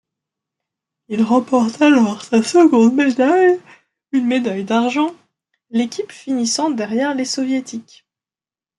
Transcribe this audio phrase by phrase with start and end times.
[1.09, 3.59] Il remporte alors sa seconde médaille,
[4.11, 5.13] une médaille d'argent,
[5.69, 8.03] l'équipe finissant derrière les Soviétiques.